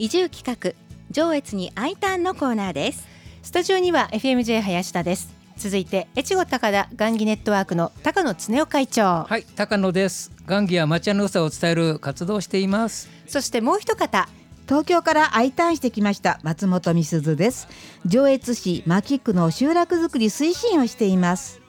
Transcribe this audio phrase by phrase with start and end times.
[0.00, 0.74] 移住企画
[1.10, 3.08] 上越に I ターンのコーナーです。
[3.42, 5.34] スタジオには FMJ 林田です。
[5.56, 9.24] 続いて越後高田雁木ネットワークの高野恒夫会長。
[9.28, 10.30] はい高野です。
[10.46, 13.08] 雁木や町屋の良さを伝える活動をしています。
[13.26, 14.28] そしてもう一方
[14.68, 17.66] 東京から I ターンしてきました松本美鈴です。
[18.06, 21.60] 上越市牧区の集落づくり推進をしています。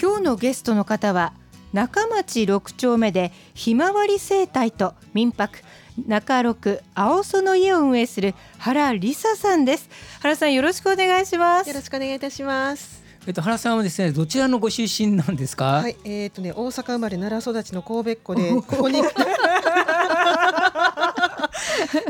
[0.00, 1.32] 今日のゲストの方は
[1.72, 5.58] 中町六丁目でひまわり生態と民泊
[6.06, 9.88] 中六青園の家を運営する原梨沙さんです。
[10.20, 11.68] 原さんよろしくお願いします。
[11.68, 13.02] よろしくお願いいたします。
[13.26, 15.64] えっと原さんはですねどちらのご出身なんですか？
[15.82, 19.00] はいえっ、ー、とね大阪生まれ奈良育ちの神戸っ子で ここに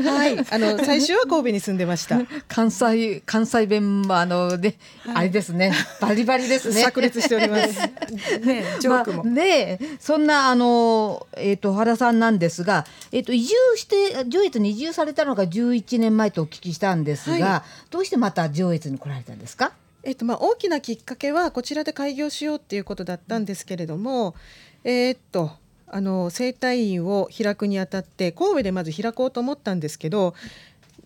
[0.03, 2.19] はい、あの 最初は神戸に住んでました。
[2.47, 5.71] 関西関西弁はあので、はい、あれですね、
[6.01, 6.83] バリバリですね。
[6.83, 7.79] 炸裂しております。
[8.45, 9.23] ね、ジョークも。
[9.23, 19.71] まあ、ね、そんなあのえっ、ー、と原さんなんですが、えっ、ー、と移住して上越に移住されたのが11年前とお聞きしたんですが、はい、どうしてまた上越に来られたんですか？
[20.03, 24.35] えっとまあ大きなきっかけはこちらで開業しようっていうことだったんですけれども、
[24.83, 25.51] えー、っと
[25.87, 30.33] あの整体院を開くにあたって神戸でまず開こうと思ったんですけど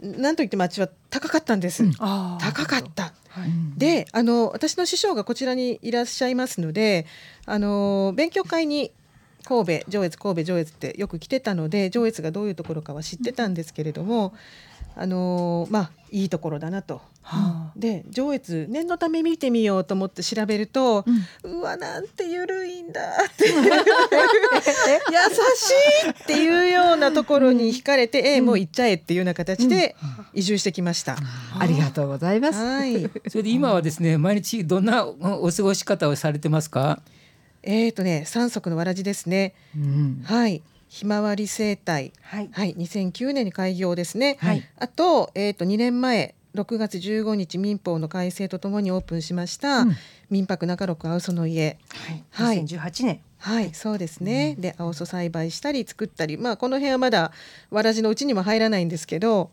[0.02, 3.13] なんといってもあっちは高かったんです、うん、高かった。
[3.30, 7.05] はい、であの私の師匠がこちらにいらっしゃいますので
[7.45, 8.91] あの勉強会に
[9.44, 14.33] 神戸上越神戸上越ってよく来てたので上越がどういうところかは知ってたんですけれども、
[14.95, 17.02] あのー、まあいいところだなと。
[17.22, 21.06] はあ、で上越念のため見てみようと思って調べると、
[21.44, 23.59] うん、うわなんて緩いんだって 優し
[26.08, 29.96] いっていうようなところに惹かれて、うん、ええもう行っちゃえっていうような形で
[30.34, 31.18] 移住してきました。
[31.59, 32.58] ありがとうございます。
[32.58, 33.08] はい。
[33.30, 37.00] それで今はですね毎日どんなお過ごし方をされてますか？
[37.62, 39.53] えっ、ー、とね三足のわらじですね。
[39.76, 40.64] うん、はい。
[40.90, 44.38] ひまわり生態、はい、はい、2009年に開業ですね。
[44.42, 49.96] はい、あと、えっ、ー、と2年前6月15日民法の改正とともにオープンしました、うん、
[50.31, 51.78] 民泊中六青その家、
[52.31, 56.38] はい、2018年はいそうですね、うん、で青そ栽培したり作ったり。
[56.38, 57.31] まあこの辺はまだ
[57.69, 59.52] わらじのうちにも入らないんですけど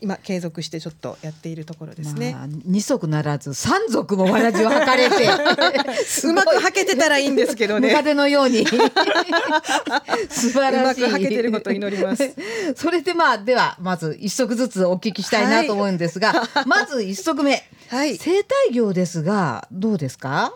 [0.00, 2.32] 今継続してちょっとやっているところですね。
[2.32, 5.14] まあ、二足ならず三足もわらじを履かれて
[6.28, 7.88] うまく履けてたらいいんですけどね。
[7.88, 8.66] ムカデのように
[10.28, 11.04] 素晴らしい。
[11.04, 12.34] うまく履けてることを祈ります。
[12.76, 20.52] それでまあではまず一足ずつお聞きしたいなと思うんですが、はい、まず一足目、はい、生態業ですがどうですか？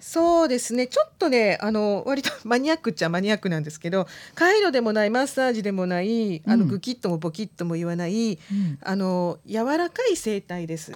[0.00, 0.86] そうですね。
[0.86, 10.92] ちょっとねあの割とマニアックっちゃマニアックなんですけどカイロでもないマッサージでもないあの、グキッともボキッとも言わない、うん、あの柔らかい声帯です。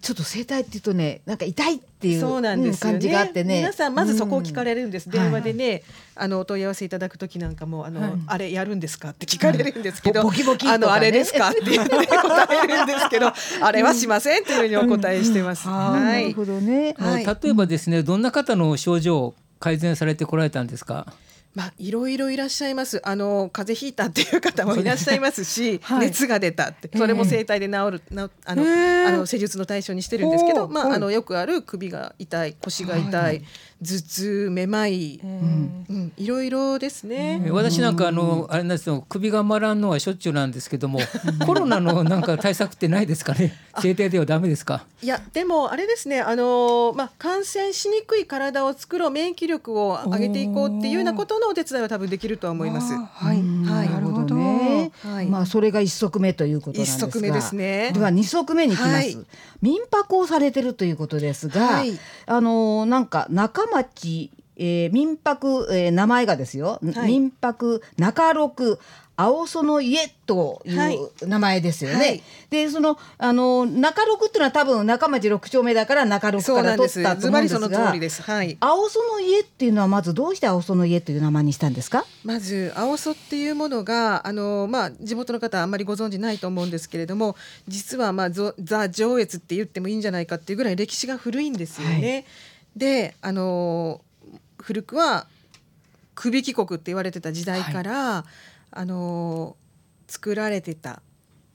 [0.00, 3.60] ちょっと声帯っていうとねなんか痛いっていうそうなんです、ね、感じがあってね。
[3.60, 5.82] 皆さんまずそこを聞かれるんです、うん、電話でね、はい、
[6.16, 15.66] あのお問い合わせいただく時なんかもあの、はい、あれやるんですかって聞かれるんですけど、ボキボキ、ね、あのあれですかって言って答えるんですけど あれはしませんっていうふうにお答えしてます。
[15.68, 21.06] はい、なるほどね、はい、例えばですねどんな方の症状改善されてこられたんですか？
[21.56, 23.00] まあ、いろいろいらっしゃいます。
[23.02, 28.62] あの風邪ひいたっていう方もいらっしゃいますし、 はい、熱が出たって、それも整体で治る、なあの、
[29.08, 33.42] あの施術の対象にしてるんですけど、まあ、あのよくある首が痛い、腰が痛い、
[33.82, 37.42] 頭痛めまい、うん、いろいろですね。
[37.50, 40.98] 私なんかあのあれなんですよ首が回らんのはしょっちゅうなんですけども、
[41.46, 43.54] コロナのなんか対策ってないですかね？
[43.80, 44.84] 制定ではダメですか？
[45.02, 52.92] いやでもあれですねあのまあ感染しにくい体を作ろう免疫力を上げていこうっていうようなことのお手伝いは多分できるとは思います。
[52.94, 54.90] はいはいなるほどね。
[55.02, 57.08] はい、まあそれが一足目ということなんですが。
[57.08, 57.92] 一足目ですね。
[57.92, 58.92] では二足目にきます。
[58.92, 59.16] はい、
[59.62, 68.78] 民泊をされてるということですが、はい、あのなんか中町、えー、民泊、えー、名前がですよ、はい、民泊中六
[69.16, 71.96] 青園家という名前ですよね。
[71.96, 77.48] はい、でそのあの中六っていうのは多分中町六丁目だから中六から取ったと思うんで
[78.10, 82.04] すが、はい、青園家っていうのはまずどうして青園家という名前にしたんですか？
[82.24, 87.36] まず青園っていうものがあのまあ地元の方あんまりご存知ないと思うんですけれども、
[87.66, 92.12] 実はまあザ上越って言ってもいいんじゃないかっていうぐらい歴史が古いんですよね。
[92.12, 92.24] はい、
[92.76, 94.02] であの
[94.58, 95.26] 古くは
[96.14, 98.30] 首貴国って言われてた時代から、はい、
[98.70, 99.56] あの
[100.08, 101.02] 作られてた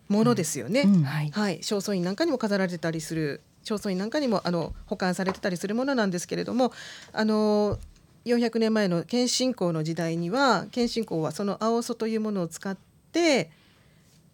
[0.07, 0.81] ものですよね。
[0.81, 0.95] うん。
[0.95, 6.71] うん、はい、はい、正倉院なんかにも飾られてたりする正倉院なんかにもあの保管されてたりするものなんですけれども
[7.13, 7.77] あの
[8.25, 12.77] 400年前の謙信公の時代には謙信公はその青蘇というものを使っ
[13.11, 13.49] て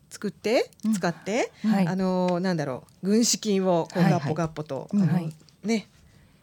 [0.09, 5.33] 作って使って、うんはい、あのなんだろう軍資金をこうガッポガッポと、はいはい、
[5.63, 5.87] ね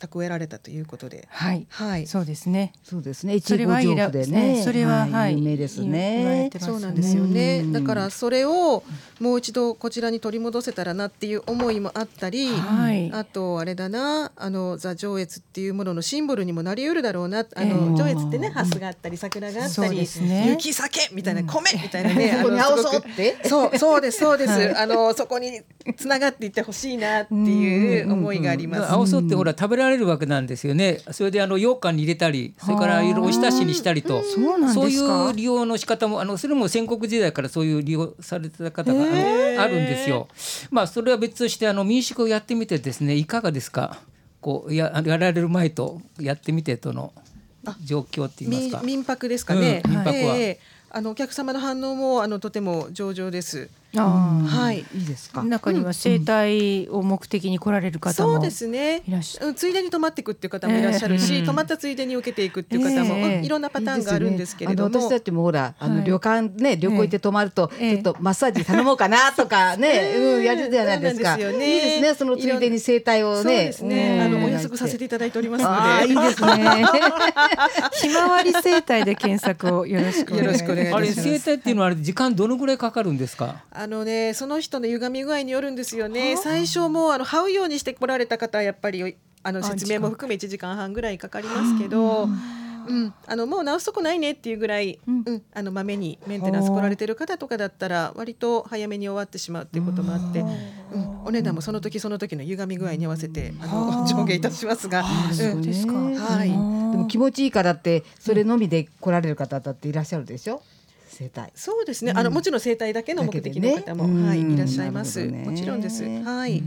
[0.06, 2.72] 蓄えられたということで、はい、はい、そうですね。
[2.82, 3.38] そうですね。
[3.40, 6.50] それはでね、それは、はい、有名ですね。
[6.60, 7.64] そうなんですよね。
[7.72, 8.82] だからそれを
[9.20, 25.62] もう一度こちらに取り戻せたらなっていう思いもあったり、はい、あとあれだなあのザ・上越っていうもののシンボルにもなりうるだろうなあの、上越ってねハスがあったり桜があったり、ね、雪酒みたいな米みたいなね、うん、あのそうそうですそうです、はい、あのそこに
[25.96, 28.92] つながっていってほしいなっていう思いがあります。
[28.92, 31.00] 青そってほら食べられるわけなんですよね。
[31.12, 34.22] それであの羊羹に入れたり、それからいろいろおひたしにしたりと、
[34.72, 40.28] そういう利用の仕方もあのそれも戦国時代からそういう利用されてた方があのあるんですよ。
[40.70, 43.98] まあそれは別としてあの民宿をやってみてですねいかがですか？
[44.40, 47.12] こうややられる前とやってみてとの
[47.82, 48.82] 状況って言いますか？
[48.86, 49.82] 民泊ですかね？
[49.86, 50.14] 民泊は。
[50.36, 53.68] えーあのお客様の反応もあのとても上々です。
[54.02, 55.42] はい、いいですか。
[55.42, 59.02] 中には生態を目的に来られる方も、そうですね。
[59.56, 71.36] ついでに泊まっていくっていう方もいらっしゃるし、泊まったついでに受けていくっていう方も、いろんなパターンがあるんですけれども、私たちもほらあの旅館ね旅行行って泊まるとちょっとマッサージ頼もうかなとかね、うんやるじゃないですか。
[71.38, 72.14] いいですね。
[72.14, 73.72] そのついでに生態をね、
[74.22, 76.84] あのお安くさせていただいておりますので、いいですね。
[78.00, 81.20] ひまわり生態で検索をよろしくよろしくお願いします。
[81.20, 83.62] あれ生態っていうのはあれ時間どのぐらいかかるんですか？
[83.84, 86.38] あのねその人の歪み具合によるんですよね。
[86.38, 92.28] 最初もあの這うようにして来られた方はやっぱりあの説明も含め1時間半ぐらいかかりますけど。
[92.86, 105.02] うん、あのもう直すとこないねっていうぐらい、うん、うん、あのまめにメンテナンス来られてる方とかだったら割と早めに終わってしまうっていうこともあって、うん、お値段もその時その時の歪み具合に合わせてあの上下いたしますが、
[105.32, 110.60] そうですか、はい、でも気持ちいいからってそれのみで来られる方だっていらっしゃるでしょ？
[111.14, 111.52] 生態。
[111.54, 116.04] そうですね、あのもちろん生態だけの目的の方も、はいいらっしゃいます、もちろんです。
[116.04, 116.62] はい、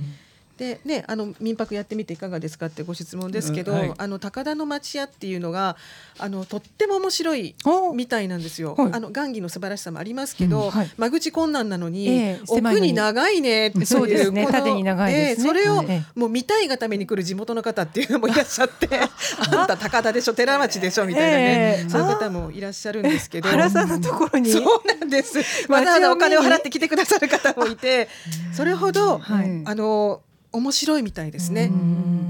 [0.57, 5.77] でね、あの民泊やってみていかがですかってご質問ですけど、うんはい、あの高田の町屋っていうのが
[6.17, 7.55] あのとっても面白い
[7.93, 8.73] みたいなんですよ。
[8.75, 14.47] はい、あの雁木の素晴らしさもありますけど、うんはい、間口困難なのに、えー、奥に長いねってそうですね。
[14.47, 15.83] 縦に長いです、ね、えー、それを、
[16.15, 18.89] もう見たいがために来る地元の方っていうのもいらっしゃって
[19.51, 20.33] あんた高田でしょ？
[20.33, 21.05] 寺町でしょ？
[21.05, 23.49] みたいなね、えー、そういう方もいらっしゃるんですけど。
[23.49, 24.51] 原さんのところに。
[24.51, 25.37] そうなんです。
[25.71, 28.07] わざわざお金を払って来てくださる方もいて
[28.53, 30.21] それほど、あの
[30.57, 31.71] 面白いみたいですね。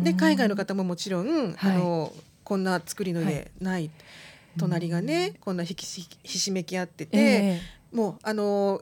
[0.04, 2.14] で海外の方ももちろん、あの
[2.44, 3.90] こんな作りの家ない、
[4.58, 7.60] 隣がねこんなひきひしめき合ってて、
[7.92, 8.82] もうあの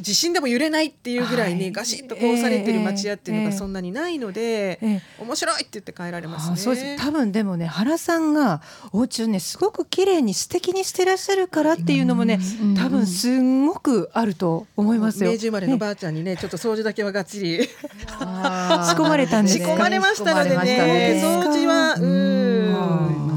[0.00, 6.56] 地震でも揺れないっていうぐらいにガシッとこうされてる町屋っていうのがそんなにないので、面白いって言って帰られますね。
[6.56, 7.04] そうです。
[7.04, 8.62] 多分でもね原さんが
[8.92, 12.38] お家をねすごく綺麗に素敵にしてらっしゃるからっていうのもね、
[12.76, 15.30] 多分すごくあると思いますよ。
[15.30, 17.70] 明治生まれのばあちゃんにねちょっと掃除だけはがっちり仕
[18.14, 23.27] 込まれたんです仕込まれましたのでね掃除はうん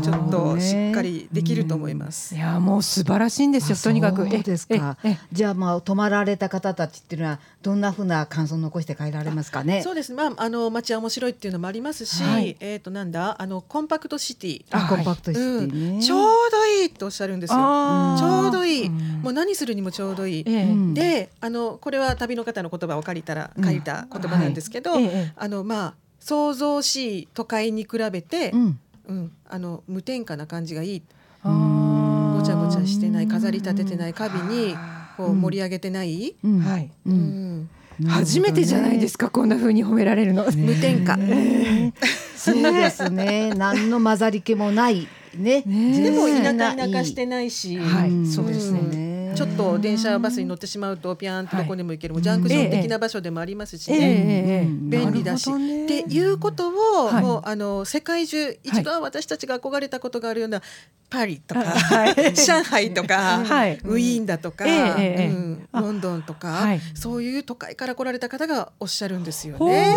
[0.62, 2.36] しっかりできると思います。
[2.36, 4.30] いやもう素晴らしいんですよとにかく。
[4.30, 4.98] そうですか。
[5.32, 9.82] じゃあまあ泊まられた方たちっていうのはどんなふうな感想を残して帰られますかね？
[9.82, 10.14] そうです。
[10.14, 13.42] まああの街は面白いっていうのもありますし、はい、えっ、ー、となんだ？
[13.42, 14.66] あのコンパクトシティ。
[14.72, 15.90] あコンパクトシティ、ね。
[15.96, 16.20] うん、ちょう
[16.52, 17.58] どいいとおっしゃるんですよ。
[18.20, 20.44] ちょうどいい、もう何するにもちょうどいい。
[20.46, 31.02] えー、であのこれは旅の方の言葉を借りたら借りた言葉なんですけど、はい、あのまあ想像しい都会に比べて、うん、うん、あの無添加な感じがいい。
[31.44, 34.76] ごちゃごちゃしてない飾り立ててない花瓶に。
[35.18, 37.70] こう盛り上げてない、うん、はい、うん
[38.08, 40.46] 初めてじゃないですか、こんな風に褒められるの。
[40.46, 41.20] 無添加。
[42.36, 43.54] そうですね。
[43.54, 45.62] 何の混ざり気もないね。
[45.62, 47.78] でも田舎田舎してないし。
[47.78, 48.80] はい、そうですね。
[49.36, 55.50] ちょっと電車バスに乗ってしまうとピャーンとどこでも行ける、ジャンクション的な場所でもありますしね、便利だし。
[55.50, 55.54] っ
[55.88, 60.62] ていうことを、もうあの世界中一度は私たちが憧れたことがあるような
[61.10, 61.64] パリとか、
[62.34, 69.90] 上海とか、ウィーンだとか、ロンドンとか、そういう都会から来られた方がおっしゃるんですよね。
[69.90, 69.96] いい、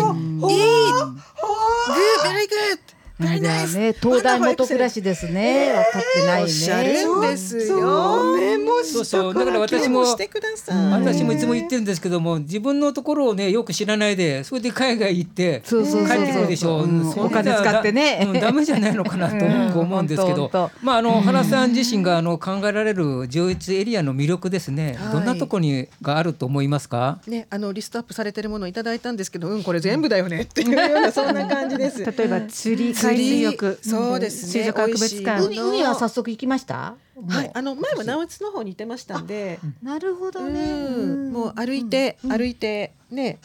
[2.47, 5.73] グー、ベリーグッね、東大元暮らしですね。
[5.73, 6.47] 分かってないね。
[6.47, 8.35] ですよ。
[8.35, 9.33] メモそうそう。
[9.33, 17.25] だから私も私もいつも言ってるんですけども、自分のところをねよく知らないで、それで海外行って帰ってくるでしょう。
[17.25, 19.29] お金使ってね、ダメじゃないのかな
[19.71, 24.99] と思うんですけど、まああの原さん自身があの考えられる上越エリアの魅力ですね。
[25.13, 27.19] どんなところにがあると思いますか？
[27.27, 32.03] ね、あのリストアップされてるものをいただいたんですけど、うんこれ全部だよねっていうようなそんな感じです。
[32.03, 34.51] 例えば釣り海水浴、そうですね。
[34.51, 35.45] 水族博物館。
[35.47, 36.95] 海は早速行きました？
[37.27, 39.59] はい、あの前は直津の方にいてましたんで。
[39.81, 41.31] なるほどね。
[41.31, 43.39] もう歩いて、歩いてね、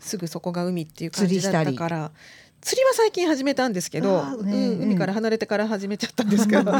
[0.00, 2.10] すぐそこが海っていう感じだったから。
[2.62, 6.72] 釣りは最近始めたんですけど、ね、うん、海から離れてから始めちゃったんですけど。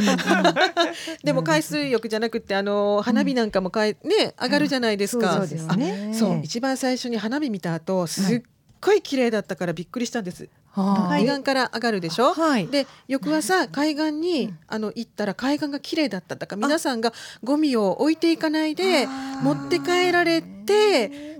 [1.24, 6.12] でも海水浴じゃなくてあの花火なんかもかい、ね上がるじゃないですか、そうですね。
[6.12, 6.40] そう。
[6.42, 8.42] 一番最初に花火見た後すっ
[8.82, 10.50] ごい綺麗だったからびっくりしたんです。
[10.74, 17.12] 海岸から上がるでしょ、はい、で翌朝海岸にあの行ったら海岸が綺麗だっただから皆さんが
[17.42, 19.06] ゴミを置いていかないで
[19.42, 20.59] 持って帰られて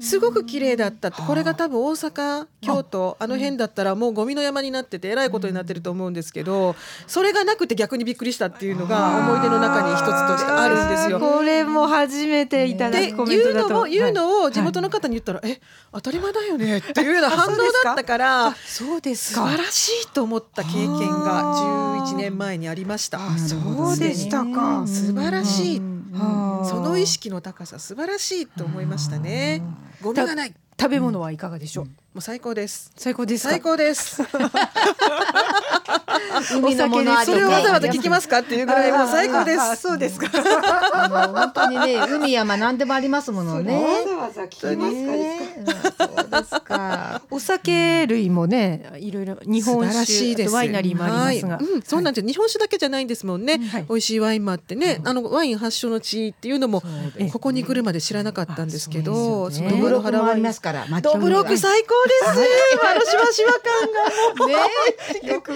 [0.01, 1.23] すごく綺麗だったって。
[1.23, 6.75] これが多分大阪京都あの辺だったらもうゴミの山になっててえらいことになってると思うんですけど
[7.07, 11.21] それがなくて逆にびっくりしたっていうのが思い出の中に一つとしてあるんですよ。
[11.21, 13.69] これも初めていただくコメントだと。
[13.69, 15.61] 言うのも言うのを地元の方に言ったら、はい、え
[15.93, 23.19] 当たり前だよねっていうような反応だったからそうです素晴らしいと思った経験が11年前にありました。
[23.39, 23.57] そ
[23.95, 24.85] うでしたか。
[24.87, 26.01] 素晴らしい。
[26.65, 29.63] その意識の高さ素晴らしいと思いましたね。
[30.03, 30.55] ゴミがない。
[30.81, 31.85] 食べ物はいかがでしょう？
[31.85, 32.91] もう最高です。
[32.97, 34.23] 最高です最高です。
[36.57, 39.77] 海のものそれをわざわざ聞きますかっていうぐらいもう最高です。
[39.77, 40.29] そうですか。
[41.29, 43.75] 本当にね海山何でもありますものね。
[43.75, 46.07] わざわざ聞きますか？
[46.09, 47.23] そうですか。
[47.31, 52.27] お酒類もねいろいろ日本酒ワイナリーもありますが、そうなんです。
[52.27, 53.61] 日本酒だけじゃないんですもんね。
[53.89, 56.83] 美味しいワインもあってね、あのワイン発祥の地っていうのも
[57.33, 60.70] ここに来るまで知らなかったんですけど、ドブロクもありますか？
[60.73, 60.87] ら。
[61.01, 62.81] ドブロク最高です。
[62.87, 63.53] あのしわしわ
[64.39, 64.47] 感が。
[64.47, 65.33] ね。
[65.33, 65.53] よ く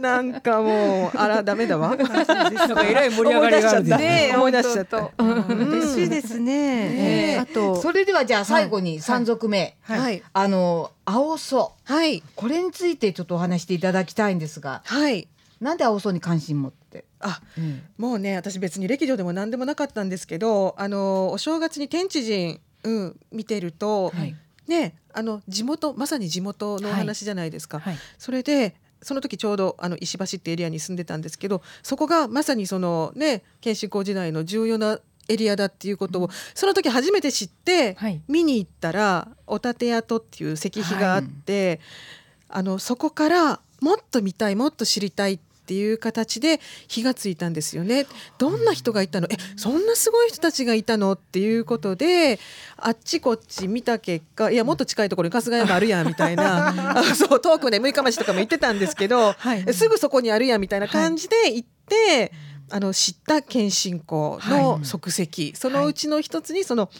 [0.00, 1.94] なんかもうあらダメだわ。
[1.96, 4.32] なんかえらい盛り上がりがあるね。
[4.34, 5.10] 思い出しちゃった。
[5.18, 7.38] 嬉しいですね。
[7.40, 15.28] あとそれではじゃあ最後に三族目、はい、あの青そ、はい、これについてちょっとお話していただきたいんですが、はい、
[15.60, 17.04] なんで青そに関心持って？
[17.20, 24.34] あ、うん、もうね私別に歴女でも何でもなかったんですけどあのお正月に天地人、うん、見てると、はい、
[24.68, 27.80] ねあの地元まさに地元のお話じゃないですか。
[27.80, 27.94] はい。
[27.94, 48.06] はい、それでその時ちょうどあの石橋ってエリアに住んでたんですけどそこがまさにそのね謙信公時代の重要なエリアだっていうことを、その時初めて知って、はい、見に行ったらお立跡っていう石碑があって、はい、あのそこからもっと見たいもっと知りたいっっていう形で火がついたんですよね。
[48.38, 49.26] どんな人がいたの？
[49.28, 51.14] えそんなすごい人たちがいたの？
[51.14, 52.38] っていうことで
[52.76, 56.68] あっちこっち見た結果いやもっと近いところに春日山あるやんみたいな。
[56.98, 61.94] あそう遠くね六日町とかも行ってたんですけど、はい、すぐそこにあるやんみたいな感じで行って。
[61.96, 62.30] はい。
[62.68, 66.90] あの知った謙信公の足跡、はい、そのうちの一つにその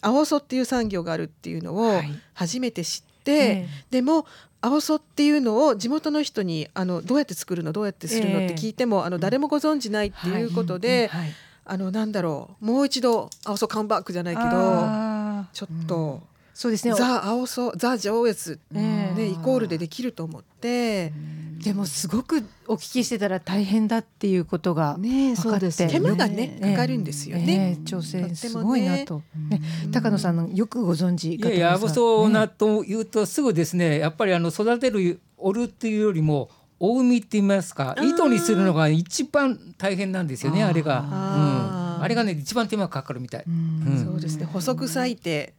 [0.00, 2.00] 青曽っていう産業があるっていうのを
[2.32, 4.26] 初めて知って、はい、でも
[4.66, 11.08] 青そっていうのを地元の人にあのどうやって作るのどうやってするのって聞いても、あの誰もご存じないっていうことで、
[11.64, 12.66] あのなんだろう。
[12.66, 14.48] もう一度青そカムバックじゃないけど
[15.52, 16.35] ちょっと。
[16.56, 16.94] そうですね。
[16.94, 21.12] ザ青そザ上越ねイコールでできると思って。
[21.62, 27.76] でもすごくお聞きしてたら大変だっていうことがねそうです手間がねかかるんですよね。
[27.84, 29.22] 調整すごいなと。
[29.50, 29.60] ね。
[29.92, 31.34] 高野さんのよくご存知。
[31.34, 33.98] いやいやアそうなというとすぐですね。
[33.98, 36.48] やっぱりあの育てる折るっていうよりも
[36.80, 41.04] 大海って言いますか糸にするのが一番大変なんですよねあれが。
[42.00, 43.44] あれがね一番手間かかるみたい。
[44.02, 44.46] そうですね。
[44.46, 45.52] 細く裂いて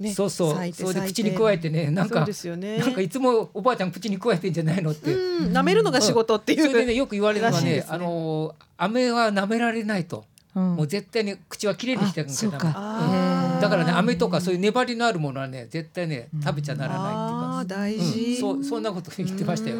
[0.00, 0.72] ね、そうそう。
[0.72, 5.10] それで口に加えてねなんか、ね、なんかいつもおばあちゃん口に加えてんじゃないのって。
[5.10, 7.86] 舐めるのが仕事っていう、それでねよく言われるのはねね。
[7.88, 10.24] あの飴は舐められないと、
[10.54, 12.68] うん、もう絶対に口はきれいにしてるんだか。
[12.68, 19.76] ら、だからね飴とかそういう粘りのあるものはね絶対ね食べちゃならないっていうか、大事、そうそんなこと言ってましたよ。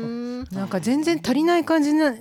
[0.52, 2.18] なんか全然足りない感じで、ね、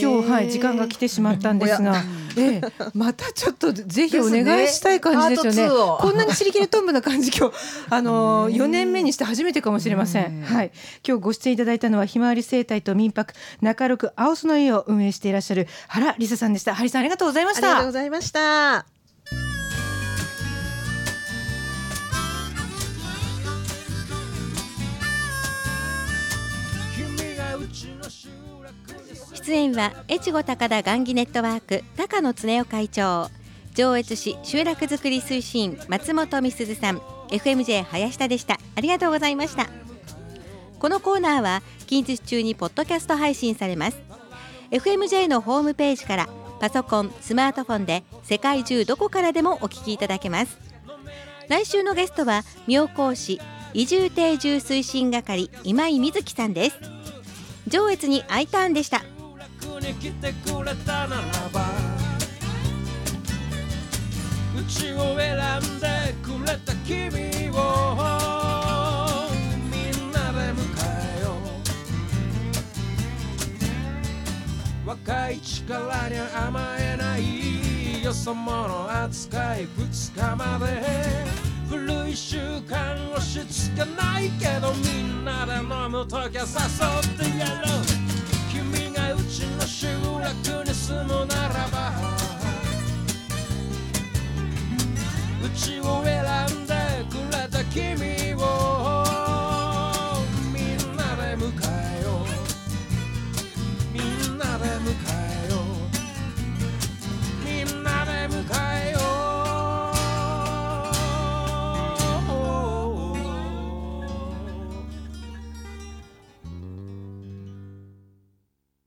[0.00, 2.02] 今日はい時間が来てしまったんですが、
[2.36, 2.62] ええ、
[2.94, 5.74] またちょっとぜひお願いしたい感じですよね。
[5.74, 7.54] ねこんなに知りきれトンボな感じ今日
[7.90, 10.42] あの4年目にして初めてかもしれません。
[10.42, 10.70] はい。
[11.06, 16.74] 今日ご出演いただいたのはひまわり生態と民泊中六青巣の家を運営していらっしゃる原梨沙さんでした。
[16.74, 17.66] 原さんありがとうございました。
[17.66, 18.97] ありがとうございました。
[29.48, 33.30] 出演は越後高田雁木ネットワーク高野恒夫会長。
[33.72, 36.98] 上越市集落づくり推進松本美鈴さん。
[37.30, 38.58] FMJ 林田でした。
[38.76, 39.70] ありがとうございました。
[40.78, 43.98] このコーナーは近日中にポッドキャスト配信されます。
[44.70, 46.28] FMJ のホームページから
[46.60, 50.58] パソコンスマートフォンで世界中どこからでもお聞きいただけます。
[51.48, 53.40] 来週のゲストは妙高市
[53.72, 56.78] 移住定住推進係今井瑞希さんです。
[57.66, 59.02] 上越に I ターンでした。
[59.80, 61.22] に来てくれたなら
[61.52, 61.60] ば
[64.58, 65.86] うちを選んで
[66.22, 67.54] くれた君を
[69.70, 70.62] みんなで迎
[71.18, 71.26] えよ
[74.84, 74.88] う。
[74.88, 80.68] 若い力に甘えないよそ者扱い2日まで。
[81.68, 87.84] 古い習慣をしつけないけどみんなで飲むときは誘ってやろう。
[88.50, 89.44] 君がうち